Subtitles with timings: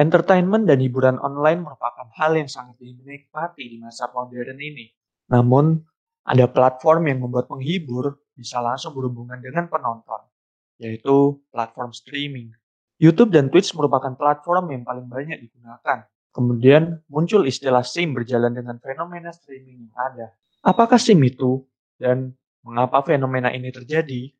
[0.00, 4.88] Entertainment dan hiburan online merupakan hal yang sangat dinikmati di masa modern ini.
[5.28, 5.76] Namun,
[6.24, 10.24] ada platform yang membuat penghibur bisa langsung berhubungan dengan penonton,
[10.80, 12.48] yaitu platform streaming.
[12.96, 16.08] YouTube dan Twitch merupakan platform yang paling banyak digunakan.
[16.32, 20.32] Kemudian muncul istilah SIM berjalan dengan fenomena streaming yang ada.
[20.64, 21.60] Apakah SIM itu
[22.00, 22.32] dan
[22.64, 24.32] mengapa fenomena ini terjadi?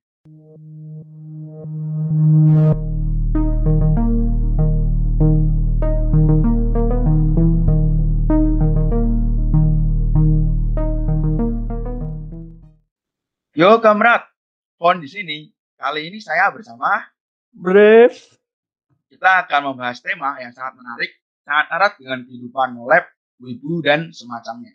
[13.61, 14.25] Yo kamrat,
[14.81, 15.53] Pon di sini.
[15.77, 17.05] Kali ini saya bersama
[17.53, 18.41] Brief.
[19.13, 21.13] kita akan membahas tema yang sangat menarik,
[21.45, 23.05] sangat erat dengan kehidupan lab,
[23.37, 24.73] wibu, dan semacamnya.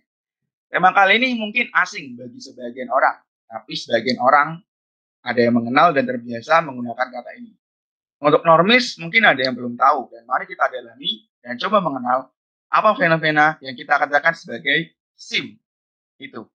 [0.70, 4.62] Tema kali ini mungkin asing bagi sebagian orang, tapi sebagian orang
[5.26, 7.58] ada yang mengenal dan terbiasa menggunakan kata ini.
[8.22, 12.30] Untuk normis mungkin ada yang belum tahu, dan mari kita dalami dan coba mengenal
[12.70, 15.58] apa fenomena yang kita katakan sebagai SIM
[16.22, 16.46] itu.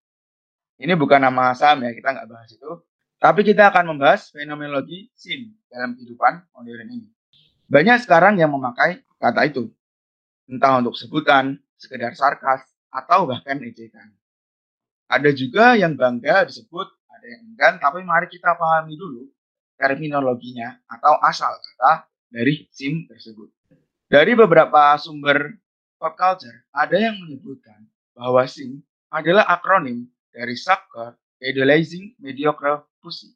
[0.81, 2.71] Ini bukan nama saham ya, kita nggak bahas itu.
[3.21, 7.05] Tapi kita akan membahas fenomenologi SIM dalam kehidupan modern ini.
[7.69, 9.69] Banyak sekarang yang memakai kata itu.
[10.49, 14.09] Entah untuk sebutan, sekedar sarkas, atau bahkan ejekan.
[15.05, 19.29] Ada juga yang bangga disebut, ada yang enggan, tapi mari kita pahami dulu
[19.79, 23.47] terminologinya atau asal kata dari SIM tersebut.
[24.11, 25.55] Dari beberapa sumber
[25.95, 33.31] pop culture, ada yang menyebutkan bahwa SIM adalah akronim dari soccer idolizing mediocre pussy.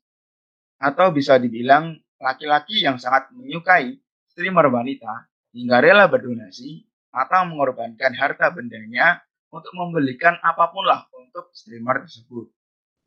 [0.80, 3.96] Atau bisa dibilang laki-laki yang sangat menyukai
[4.32, 6.84] streamer wanita hingga rela berdonasi
[7.16, 12.52] atau mengorbankan harta bendanya untuk membelikan apa pun lah untuk streamer tersebut.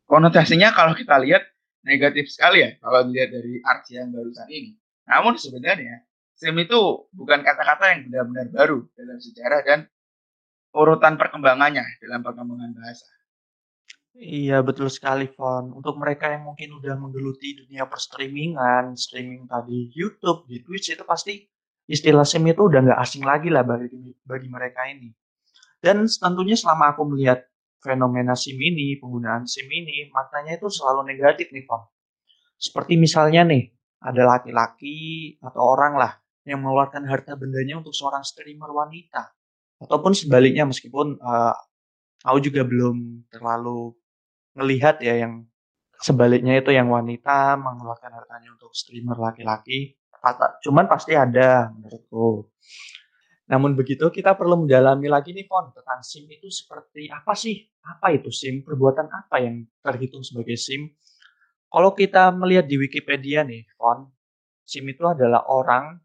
[0.09, 1.45] Konotasinya kalau kita lihat
[1.85, 4.73] negatif sekali ya kalau dilihat dari arti yang barusan ini.
[5.05, 9.79] Namun sebenarnya SIM itu bukan kata-kata yang benar-benar baru dalam sejarah dan
[10.73, 13.18] urutan perkembangannya dalam perkembangan bahasa.
[14.19, 15.71] Iya betul sekali, Fon.
[15.71, 21.39] Untuk mereka yang mungkin udah menggeluti dunia perstreamingan, streaming tadi YouTube, di Twitch itu pasti
[21.87, 25.07] istilah SIM itu udah nggak asing lagi lah bagi, bagi mereka ini.
[25.79, 27.47] Dan tentunya selama aku melihat
[27.79, 31.87] fenomena SIM ini, penggunaan SIM ini, maknanya itu selalu negatif nih, Fon.
[32.59, 33.71] Seperti misalnya nih,
[34.03, 39.31] ada laki-laki atau orang lah yang mengeluarkan harta bendanya untuk seorang streamer wanita.
[39.79, 41.55] Ataupun sebaliknya, meskipun uh,
[42.27, 43.95] aku juga belum terlalu
[44.59, 45.47] ngelihat ya yang
[45.99, 49.95] sebaliknya itu yang wanita mengeluarkan hartanya untuk streamer laki-laki.
[50.67, 52.51] Cuman pasti ada menurutku.
[53.49, 57.65] Namun begitu kita perlu mendalami lagi nih Fon tentang SIM itu seperti apa sih?
[57.81, 58.61] Apa itu SIM?
[58.61, 60.85] Perbuatan apa yang terhitung sebagai SIM?
[61.65, 64.05] Kalau kita melihat di Wikipedia nih Fon,
[64.61, 65.97] SIM itu adalah orang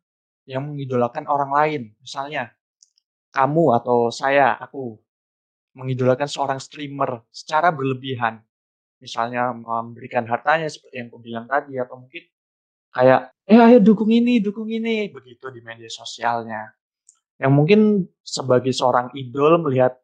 [0.48, 1.82] yang mengidolakan orang lain.
[2.00, 2.48] Misalnya
[3.28, 5.03] kamu atau saya, aku
[5.75, 8.41] mengidolakan seorang streamer secara berlebihan.
[9.03, 12.25] Misalnya memberikan hartanya seperti yang aku bilang tadi atau mungkin
[12.95, 16.73] kayak eh ayo dukung ini, dukung ini begitu di media sosialnya.
[17.37, 17.81] Yang mungkin
[18.23, 19.99] sebagai seorang idol melihat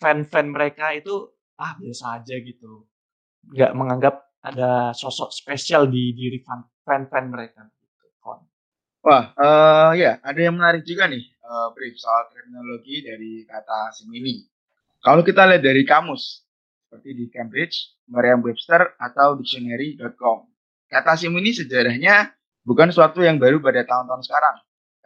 [0.00, 1.30] fan-fan mereka itu
[1.60, 2.88] ah biasa aja gitu.
[3.52, 6.42] Nggak menganggap ada sosok spesial di diri
[6.82, 7.86] fan-fan mereka gitu.
[9.06, 14.10] Wah, uh, ya ada yang menarik juga nih, uh, brief soal terminologi dari kata SIM
[14.10, 14.42] ini.
[15.06, 16.42] Kalau kita lihat dari kamus,
[16.82, 20.50] seperti di Cambridge, Merriam-Webster, atau dictionary.com.
[20.90, 22.34] Kata SIM ini sejarahnya
[22.66, 24.56] bukan suatu yang baru pada tahun-tahun sekarang.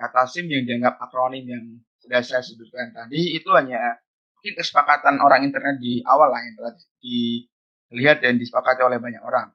[0.01, 1.65] Kata SIM yang dianggap akronim yang
[2.01, 4.01] sudah saya sebutkan tadi itu hanya
[4.41, 6.73] mungkin kesepakatan orang internet di awal lah yang telah
[7.05, 9.53] dilihat dan disepakati oleh banyak orang.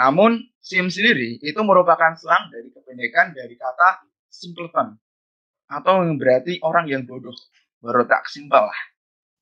[0.00, 4.00] Namun SIM sendiri itu merupakan selang dari kependekan dari kata
[4.32, 4.96] simpleton
[5.68, 7.36] atau yang berarti orang yang bodoh,
[7.84, 8.80] berotak simpel lah.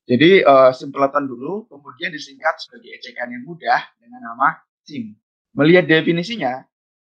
[0.02, 0.74] Jadi uh,
[1.22, 5.14] dulu, kemudian disingkat sebagai ejekan yang mudah dengan nama SIM.
[5.54, 6.66] Melihat definisinya,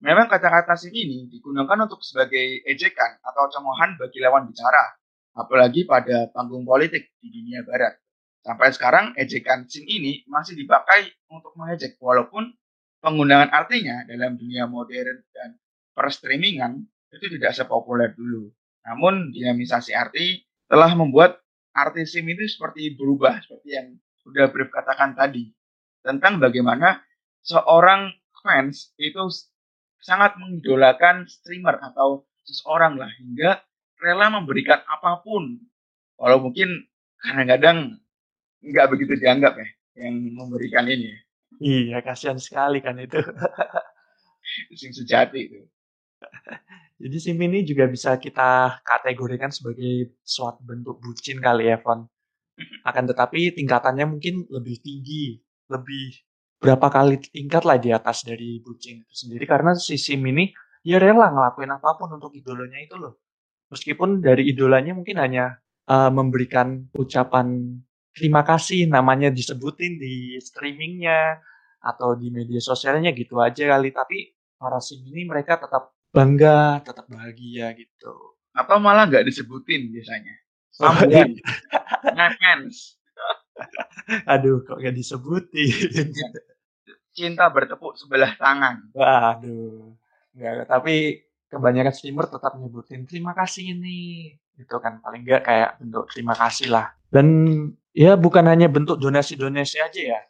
[0.03, 4.99] memang kata-kata SIM ini digunakan untuk sebagai ejekan atau cemohan bagi lawan bicara,
[5.39, 7.95] apalagi pada panggung politik di dunia barat.
[8.43, 12.51] Sampai sekarang, ejekan SIM ini masih dipakai untuk mengejek, walaupun
[12.99, 15.55] penggunaan artinya dalam dunia modern dan
[15.95, 16.83] perstreamingan
[17.15, 18.51] itu tidak sepopuler dulu.
[18.83, 21.42] Namun, dinamisasi arti telah membuat
[21.73, 23.89] arti SIM itu seperti berubah seperti yang
[24.23, 25.51] sudah brief katakan tadi
[26.05, 27.01] tentang bagaimana
[27.43, 29.23] seorang fans itu
[30.03, 33.63] sangat mengidolakan streamer atau seseorang lah hingga
[34.03, 35.59] rela memberikan apa pun
[36.19, 36.69] walau mungkin
[37.23, 38.03] kadang-kadang
[38.63, 39.69] nggak begitu dianggap ya
[40.07, 41.15] yang memberikan ini
[41.61, 43.21] Iya, kasihan sekali kan itu.
[44.81, 45.61] Sing sejati itu.
[47.03, 52.07] Jadi SIM ini juga bisa kita kategorikan sebagai suatu bentuk bucin kali ya, Fon.
[52.87, 56.23] Akan tetapi tingkatannya mungkin lebih tinggi, lebih
[56.63, 60.55] berapa kali tingkat lah di atas dari bucin itu sendiri karena si SIM ini
[60.87, 63.19] ya rela ngelakuin apa pun untuk idolanya itu loh.
[63.75, 65.59] Meskipun dari idolanya mungkin hanya
[65.91, 67.81] uh, memberikan ucapan
[68.15, 71.41] terima kasih namanya disebutin di streamingnya
[71.83, 77.09] atau di media sosialnya gitu aja kali tapi para sim ini mereka tetap bangga tetap
[77.09, 78.37] bahagia gitu.
[78.53, 80.35] Apa malah nggak disebutin biasanya?
[80.69, 81.41] Sambutan
[82.13, 83.01] ngefans.
[84.33, 86.13] Aduh kok nggak disebutin?
[87.17, 88.93] Cinta bertepuk sebelah tangan.
[88.93, 89.97] Waduh
[90.37, 95.01] nggak tapi kebanyakan streamer tetap nyebutin terima kasih ini itu kan.
[95.01, 96.93] Paling nggak kayak bentuk terima kasih lah.
[97.09, 97.29] Dan
[97.97, 100.21] ya bukan hanya bentuk donasi-donasi aja ya.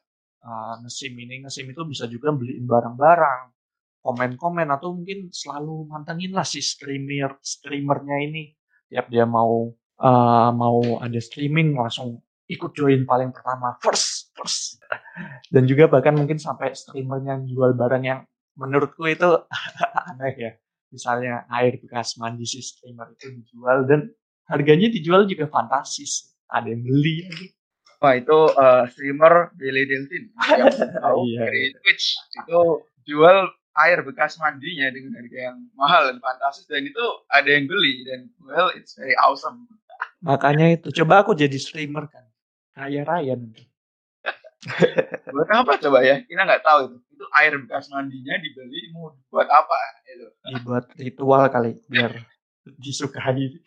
[0.42, 3.61] Uh, ngesim ini ngesim itu bisa juga beliin barang-barang
[4.02, 8.52] komen-komen atau mungkin selalu mantengin lah si streamer streamernya ini.
[8.90, 9.70] Tiap dia mau
[10.02, 12.20] uh, mau ada streaming langsung
[12.50, 14.82] ikut join paling pertama first first.
[15.48, 18.20] Dan juga bahkan mungkin sampai streamernya jual barang yang
[18.58, 19.30] menurutku itu
[20.10, 20.52] aneh ya.
[20.92, 24.12] Misalnya air bekas mandi si streamer itu dijual dan
[24.50, 27.24] harganya dijual juga fantastis ada yang beli.
[28.02, 31.78] Wah itu uh, streamer Billy Delfin yang tahu iya, dari iya.
[31.80, 32.06] Twitch.
[32.44, 32.60] Itu
[33.06, 38.04] jual air bekas mandinya dengan harga yang mahal dan fantastis dan itu ada yang beli
[38.04, 39.64] dan well it's very awesome.
[40.20, 42.24] Makanya itu coba aku jadi streamer kan
[42.76, 43.64] kaya raya nanti.
[45.34, 46.22] buat apa coba ya?
[46.22, 46.96] Kita nggak tahu itu.
[47.18, 49.76] Itu air bekas mandinya dibeli mau buat apa
[50.06, 50.26] itu?
[50.54, 52.12] Dibuat ritual kali biar
[52.78, 53.58] disukai.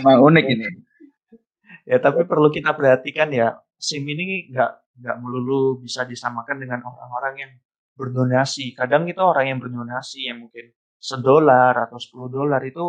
[0.00, 0.66] Memang unik ini.
[1.86, 7.34] Ya tapi perlu kita perhatikan ya SIM ini nggak nggak melulu bisa disamakan dengan orang-orang
[7.36, 7.52] yang
[7.96, 8.76] berdonasi.
[8.76, 10.70] Kadang itu orang yang berdonasi yang mungkin
[11.00, 12.84] sedolar atau 10 dolar itu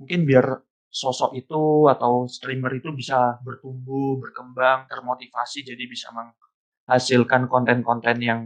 [0.00, 0.46] mungkin biar
[0.94, 8.40] sosok itu atau streamer itu bisa bertumbuh, berkembang, termotivasi jadi bisa menghasilkan konten-konten yang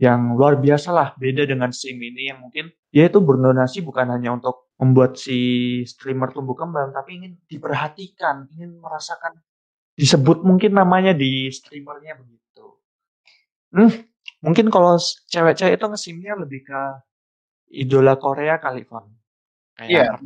[0.00, 1.08] yang luar biasa lah.
[1.18, 5.38] Beda dengan sim ini yang mungkin dia itu berdonasi bukan hanya untuk membuat si
[5.84, 9.36] streamer tumbuh kembang tapi ingin diperhatikan ingin merasakan
[9.92, 12.66] disebut mungkin namanya di streamernya begitu.
[13.76, 13.92] Hmm,
[14.40, 14.96] mungkin kalau
[15.28, 16.82] cewek-cewek itu ngesimnya lebih ke
[17.70, 19.08] idola Korea kali Von
[19.84, 20.16] iya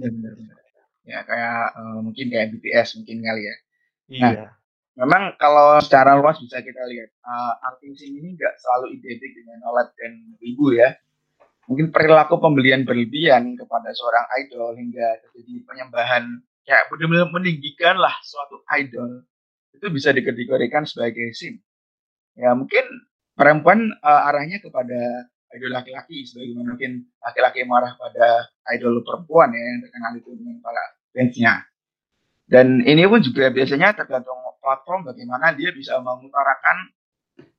[1.04, 3.56] ya kayak uh, mungkin kayak BTS mungkin kali ya.
[4.04, 4.28] Iya.
[4.28, 4.52] nah,
[5.04, 9.88] memang kalau secara luas bisa kita lihat uh, artis ini nggak selalu identik dengan OLED
[10.00, 10.96] dan ibu ya.
[11.64, 16.24] Mungkin perilaku pembelian berlebihan kepada seorang idol hingga terjadi penyembahan
[16.68, 19.24] kayak benar-benar meninggikan lah suatu idol.
[19.72, 21.56] Itu bisa dikategorikan sebagai sim.
[22.36, 22.84] Ya mungkin
[23.34, 29.80] perempuan uh, arahnya kepada idol laki-laki sebagaimana mungkin laki-laki marah pada idol perempuan ya yang
[29.86, 30.84] terkenal itu dengan para
[31.14, 31.54] fansnya.
[32.44, 36.92] Dan ini pun juga biasanya tergantung platform bagaimana dia bisa mengutarakan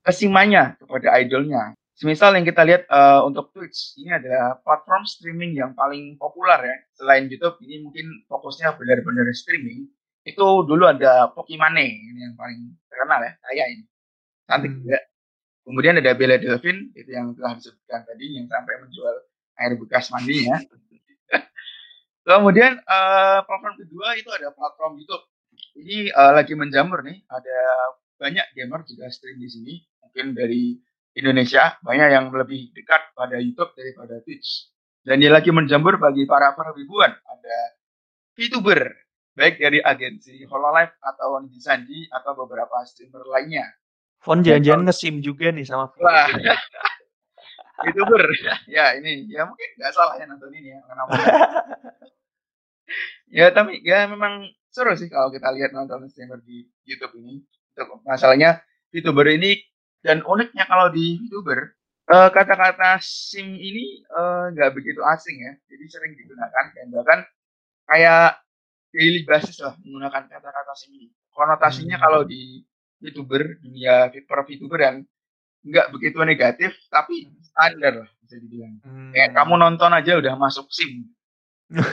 [0.06, 1.74] kesimanya kepada idolnya.
[1.95, 6.77] Semisal yang kita lihat uh, untuk Twitch, ini adalah platform streaming yang paling populer ya.
[6.92, 9.88] Selain YouTube, ini mungkin fokusnya benar-benar streaming.
[10.27, 13.86] Itu dulu ada Pokimane, ini yang paling terkenal ya, saya ini.
[14.44, 15.15] Cantik hmm.
[15.66, 19.16] Kemudian ada Bella Delvin, itu yang telah disebutkan tadi, yang sampai menjual
[19.58, 20.62] air bekas mandi ya.
[22.30, 25.25] Kemudian uh, platform kedua itu ada platform YouTube.
[25.82, 27.58] Ini uh, lagi menjamur nih, ada
[28.22, 29.74] banyak gamer juga stream di sini.
[30.06, 30.78] Mungkin dari
[31.18, 34.70] Indonesia banyak yang lebih dekat pada YouTube daripada Twitch.
[35.06, 37.10] Dan dia lagi menjamur bagi para perwibuan.
[37.13, 37.58] Ada
[38.38, 38.89] VTuber,
[39.38, 43.70] baik dari agensi Hololive atau Ninja Sanji atau beberapa streamer lainnya.
[44.25, 46.29] Fon jangan-jangan nge-sim juga nih sama Wah.
[47.86, 48.24] VTuber.
[48.65, 50.79] ya ini ya mungkin nggak salah ya nonton ini ya.
[50.89, 51.13] Kenapa?
[53.38, 57.46] ya tapi ya memang seru sih kalau kita lihat nonton streamer di YouTube ini.
[58.08, 59.62] Masalahnya VTuber ini
[60.01, 61.75] dan uniknya kalau di VTuber
[62.10, 65.53] uh, kata-kata SIM ini eh, nggak uh, begitu asing ya.
[65.70, 67.20] Jadi sering digunakan dan bahkan
[67.86, 68.41] kayak
[68.96, 71.08] daily basis lah menggunakan kata-kata SIM ini.
[71.36, 72.03] Konotasinya hmm.
[72.08, 72.63] kalau di
[73.06, 74.98] VTuber, dunia per VTuber yang
[75.66, 78.82] nggak begitu negatif, tapi standar lah bisa dibilang.
[78.82, 79.14] Hmm.
[79.14, 81.06] Kayak kamu nonton aja udah masuk SIM.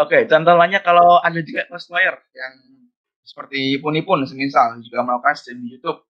[0.00, 2.54] Oke, contoh lainnya kalau ada juga cosplayer yang
[3.20, 6.00] seperti Punipun semisal juga melakukan streaming YouTube.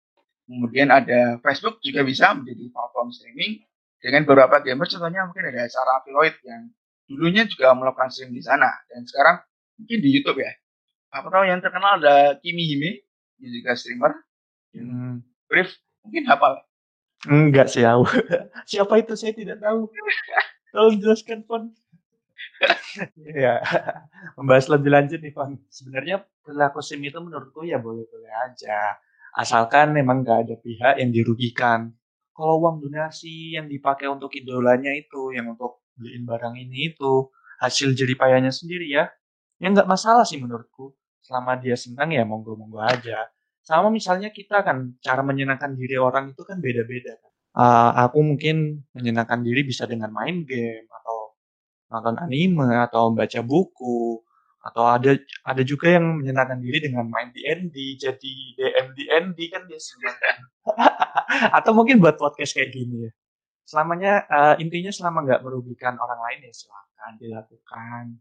[0.46, 3.62] Kemudian ada Facebook juga bisa menjadi platform streaming
[4.00, 6.72] dengan beberapa gamer contohnya mungkin ada Sarah Filoid yang
[7.06, 9.36] dulunya juga melakukan streaming di sana dan sekarang
[9.78, 10.52] mungkin di YouTube ya.
[11.10, 13.02] Apa tahu yang terkenal ada Kimi Hime,
[13.42, 14.14] dia juga streamer.
[14.70, 15.26] Hmm.
[15.50, 15.74] Brief
[16.06, 16.62] mungkin hafal
[17.28, 18.08] Enggak sih aku.
[18.70, 19.92] Siapa itu saya tidak tahu.
[20.72, 21.68] Tolong jelaskan, Pon.
[23.36, 23.60] ya,
[24.40, 25.60] membahas lebih lanjut nih, Pon.
[25.68, 28.96] Sebenarnya perilaku SIM itu menurutku ya boleh-boleh aja.
[29.36, 31.92] Asalkan memang gak ada pihak yang dirugikan.
[32.32, 37.28] Kalau uang donasi yang dipakai untuk idolanya itu, yang untuk beliin barang ini itu,
[37.60, 39.12] hasil jeripayanya sendiri ya,
[39.60, 40.96] ya nggak masalah sih menurutku.
[41.30, 43.30] Selama dia senang ya monggo-monggo aja.
[43.62, 47.14] Sama misalnya kita kan, cara menyenangkan diri orang itu kan beda-beda.
[47.54, 51.38] Uh, aku mungkin menyenangkan diri bisa dengan main game, atau
[51.86, 54.18] nonton anime, atau baca buku,
[54.58, 55.14] atau ada
[55.46, 60.18] ada juga yang menyenangkan diri dengan main D&D, jadi DM D&D kan dia senang.
[61.62, 63.10] atau mungkin buat podcast kayak gini ya.
[63.70, 68.18] Selamanya, uh, intinya selama nggak merugikan orang lain ya silahkan dilakukan.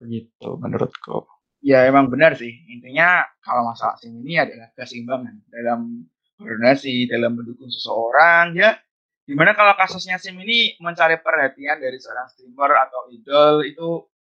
[0.00, 1.35] Begitu menurutku.
[1.66, 2.62] Ya emang benar sih.
[2.70, 6.06] Intinya kalau masalah SIM ini adalah keseimbangan dalam
[6.38, 8.78] koordinasi, dalam mendukung seseorang ya.
[9.26, 13.88] Di mana kalau kasusnya SIM ini mencari perhatian dari seorang streamer atau idol itu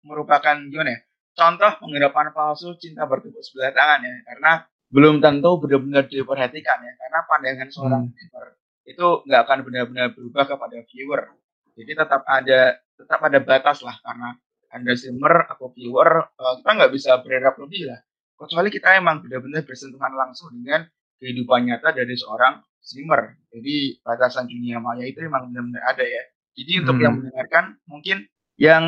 [0.07, 1.00] merupakan gimana ya?
[1.36, 4.15] Contoh penggerapan palsu cinta bertepuk sebelah tangan ya.
[4.24, 4.51] Karena
[4.88, 6.93] belum tentu benar-benar diperhatikan ya.
[6.96, 8.12] Karena pandangan seorang hmm.
[8.15, 8.46] streamer
[8.88, 11.36] itu nggak akan benar-benar berubah kepada viewer.
[11.75, 14.31] Jadi tetap ada tetap ada batas lah karena
[14.72, 18.00] anda streamer atau viewer, uh, kita nggak bisa berharap lebih lah.
[18.38, 20.86] Kecuali kita emang benar-benar bersentuhan langsung dengan
[21.18, 23.36] kehidupan nyata dari seorang streamer.
[23.50, 26.24] Jadi batasan dunia maya itu emang benar-benar ada ya.
[26.58, 26.82] Jadi hmm.
[26.86, 27.20] untuk yang hmm.
[27.26, 28.18] mendengarkan mungkin
[28.58, 28.84] yang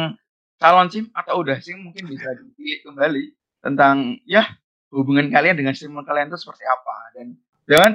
[0.59, 3.25] calon sim atau udah sim mungkin bisa dipilih kembali
[3.63, 4.43] tentang ya
[4.91, 7.27] hubungan kalian dengan streamer kalian itu seperti apa dan
[7.69, 7.91] jangan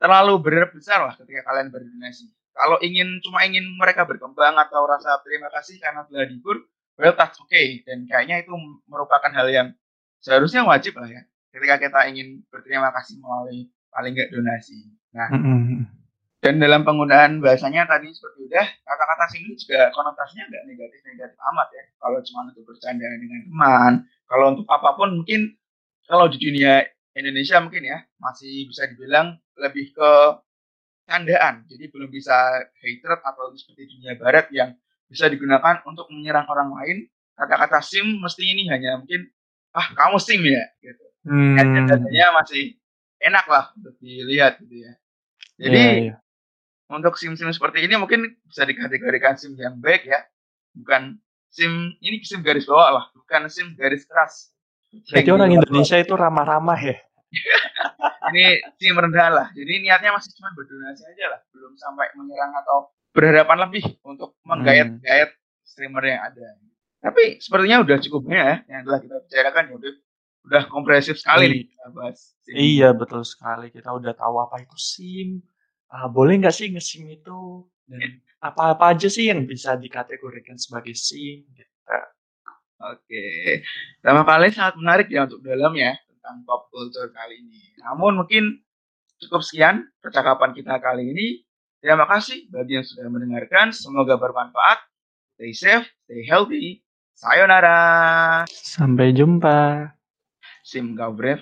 [0.00, 2.32] terlalu berharap besar lah ketika kalian berdonasi.
[2.56, 6.66] Kalau ingin cuma ingin mereka berkembang atau rasa terima kasih karena telah dihibur,
[7.00, 7.80] well that's okay.
[7.88, 8.52] Dan kayaknya itu
[8.84, 9.68] merupakan hal yang
[10.20, 11.22] seharusnya wajib lah ya.
[11.50, 14.92] Ketika kita ingin berterima kasih melalui paling nggak donasi.
[15.16, 15.80] Nah mm-hmm.
[16.44, 21.68] dan dalam penggunaan bahasanya tadi seperti udah kata-kata sini juga konotasinya nggak negatif negatif amat
[21.72, 21.84] ya.
[21.98, 23.92] Kalau cuma untuk bercanda dengan teman
[24.30, 25.58] kalau untuk apa pun mungkin
[26.06, 26.86] kalau di dunia
[27.18, 30.10] Indonesia mungkin ya masih bisa dibilang lebih ke
[31.10, 31.66] candaan.
[31.66, 34.70] Jadi belum bisa hatred atau seperti dunia barat yang
[35.10, 36.98] bisa digunakan untuk menyerang orang lain.
[37.34, 39.26] Kata-kata SIM mesti ini hanya mungkin
[39.74, 41.04] ah kamu SIM ya gitu.
[41.26, 41.58] Hmm.
[41.58, 42.78] Katanya masih
[43.20, 44.92] enak lah untuk dilihat gitu ya.
[45.60, 46.18] Jadi yeah, yeah.
[46.88, 50.24] untuk SIM-SIM seperti ini mungkin bisa dikategorikan SIM yang baik ya.
[50.72, 51.20] Bukan
[51.52, 54.54] SIM ini SIM garis bawah lah, bukan SIM garis keras.
[54.90, 56.96] Jadi orang Indonesia itu ramah-ramah ya.
[58.32, 59.46] ini SIM rendah lah.
[59.52, 65.30] Jadi niatnya masih cuma berdonasi aja lah, belum sampai menyerang atau berharapan lebih untuk menggayat-gayat
[65.66, 66.46] streamer yang ada.
[67.00, 69.92] Tapi sepertinya udah cukup ya yang telah kita bicarakan ya udah
[70.40, 72.18] udah kompresif sekali nih kita bahas.
[72.44, 72.54] SIM.
[72.56, 75.28] Iya betul sekali kita udah tahu apa itu SIM.
[75.90, 81.44] Uh, boleh nggak sih nge-SIM itu dan apa-apa aja sih yang bisa dikategorikan sebagai SIM
[81.50, 81.74] gitu.
[82.80, 83.60] Oke,
[84.00, 87.76] sama kali sangat menarik ya untuk dalam ya tentang pop culture kali ini.
[87.84, 88.56] Namun mungkin
[89.20, 91.26] cukup sekian percakapan kita kali ini.
[91.80, 93.72] Terima kasih bagi yang sudah mendengarkan.
[93.72, 94.84] Semoga bermanfaat.
[95.40, 96.84] Stay safe, stay healthy.
[97.16, 98.44] Sayonara.
[98.48, 99.88] Sampai jumpa.
[100.60, 101.40] Sim Gaubref.